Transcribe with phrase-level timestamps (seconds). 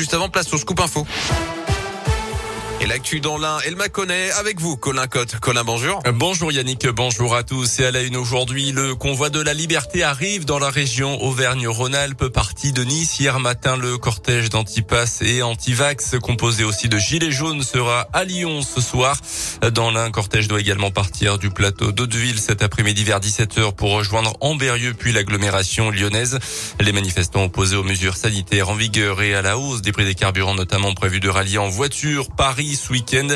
[0.00, 1.06] juste avant, place au scoop info.
[2.90, 5.38] L'actu dans l'un, elle m'a connaît avec vous, Colin Cotte.
[5.38, 6.02] Colin, bonjour.
[6.12, 7.78] Bonjour Yannick, bonjour à tous.
[7.78, 12.26] Et à la une aujourd'hui, le convoi de la liberté arrive dans la région Auvergne-Rhône-Alpes,
[12.26, 13.20] parti de Nice.
[13.20, 18.60] Hier matin, le cortège d'Antipas et Antivax, composé aussi de Gilets jaunes, sera à Lyon
[18.62, 19.16] ce soir.
[19.72, 24.32] Dans l'un, cortège doit également partir du plateau d'Hauteville cet après-midi vers 17h pour rejoindre
[24.40, 26.40] Amberieux puis l'agglomération lyonnaise.
[26.80, 30.16] Les manifestants opposés aux mesures sanitaires en vigueur et à la hausse des prix des
[30.16, 33.28] carburants, notamment prévu de rallier en voiture Paris ce week-end.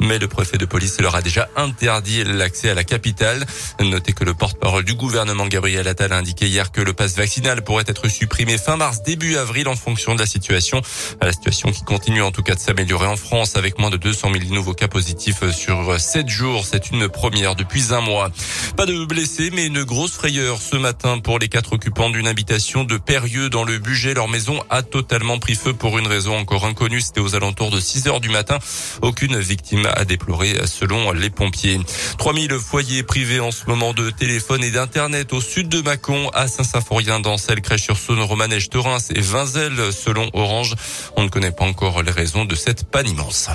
[0.00, 3.44] Mais le préfet de police leur a déjà interdit l'accès à la capitale.
[3.80, 7.62] Notez que le porte-parole du gouvernement Gabriel Attal a indiqué hier que le passe vaccinal
[7.62, 10.80] pourrait être supprimé fin mars, début avril en fonction de la situation.
[11.20, 14.30] La situation qui continue en tout cas de s'améliorer en France avec moins de 200
[14.32, 16.64] 000 nouveaux cas positifs sur 7 jours.
[16.64, 18.30] C'est une première depuis un mois.
[18.76, 22.84] Pas de blessés, mais une grosse frayeur ce matin pour les quatre occupants d'une habitation
[22.84, 24.14] de Périeux dans le budget.
[24.14, 27.00] Leur maison a totalement pris feu pour une raison encore inconnue.
[27.00, 28.58] C'était aux alentours de 6 heures du matin.
[29.00, 31.80] Aucune victime à déplorer selon les pompiers.
[32.18, 36.48] 3000 foyers privés en ce moment de téléphone et d'internet au sud de Mâcon, à
[36.48, 40.74] Saint-Symphorien, dans celle Crèche-sur-Saône, Romanèche, Thorins et Vinzel selon Orange.
[41.16, 43.48] On ne connaît pas encore les raisons de cette panne immense.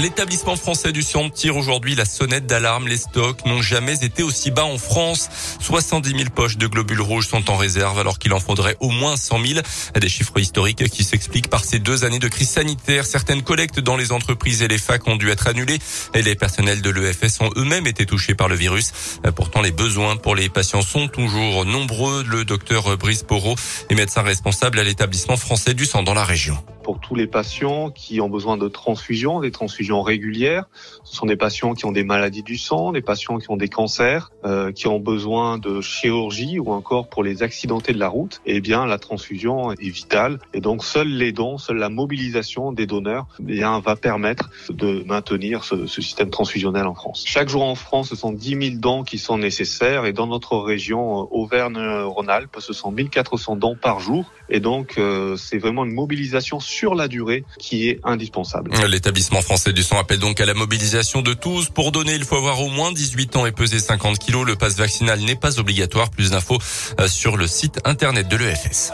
[0.00, 2.88] L'établissement français du Sion tire aujourd'hui la sonnette d'alarme.
[2.88, 5.28] Les stocks n'ont jamais été aussi bas en France.
[5.60, 9.18] 70 000 poches de globules rouges sont en réserve alors qu'il en faudrait au moins
[9.18, 9.60] 100 000.
[10.00, 13.04] Des chiffres historiques qui s'expliquent par ces deux années de crise sanitaire.
[13.04, 15.80] Certaines collectes dans les entreprises et les facs ont dû être annulées
[16.14, 18.92] et les personnels de l'EFS ont eux-mêmes été touchés par le virus.
[19.36, 22.24] Pourtant, les besoins pour les patients sont toujours nombreux.
[22.26, 23.56] Le docteur Brice Porot
[23.90, 26.56] est médecin responsable à l'établissement français du sang dans la région
[26.90, 30.64] pour tous les patients qui ont besoin de transfusions, des transfusions régulières.
[31.04, 33.68] Ce sont des patients qui ont des maladies du sang, des patients qui ont des
[33.68, 38.40] cancers, euh, qui ont besoin de chirurgie ou encore pour les accidentés de la route.
[38.44, 42.88] Eh bien, la transfusion est vitale et donc seuls les dons, seule la mobilisation des
[42.88, 47.22] donneurs, eh bien, va permettre de maintenir ce, ce système transfusionnel en France.
[47.24, 50.56] Chaque jour en France, ce sont 10 000 dons qui sont nécessaires et dans notre
[50.58, 55.94] région euh, Auvergne-Rhône-Alpes, ce sont 1400 dons par jour et donc euh, c'est vraiment une
[55.94, 58.70] mobilisation sur sur la durée qui est indispensable.
[58.88, 61.68] L'établissement français du sang appelle donc à la mobilisation de tous.
[61.68, 64.46] Pour donner, il faut avoir au moins 18 ans et peser 50 kilos.
[64.46, 66.08] Le passe vaccinal n'est pas obligatoire.
[66.10, 66.58] Plus d'infos
[66.98, 68.92] euh, sur le site internet de l'EFS.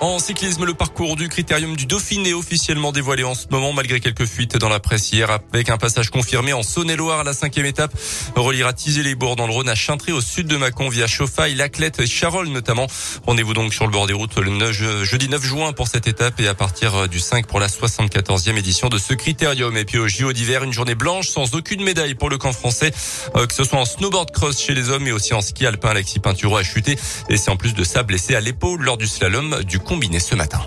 [0.00, 4.24] En cyclisme, le parcours du critérium du Dauphiné officiellement dévoilé en ce moment, malgré quelques
[4.24, 7.22] fuites dans la presse hier, avec un passage confirmé en Saône-et-Loire.
[7.22, 7.92] La cinquième étape
[8.34, 12.06] reliera Tizé-les-Bourgs dans le Rhône à Chintré au sud de Mâcon via Chauffaille, Laclette et
[12.06, 12.86] Charolles notamment.
[13.26, 16.40] Rendez-vous donc sur le bord des routes le 9, jeudi 9 juin pour cette étape
[16.40, 19.76] et à partir du 5 pour la 74e édition de ce critérium.
[19.76, 22.90] Et puis au JO d'hiver, une journée blanche sans aucune médaille pour le camp français,
[23.36, 25.90] euh, que ce soit en snowboard cross chez les hommes et aussi en ski alpin.
[25.90, 26.96] Alexis Pinturo a chuté
[27.28, 30.36] et c'est en plus de ça blessé à l'épaule lors du slalom du combiné ce
[30.36, 30.60] matin.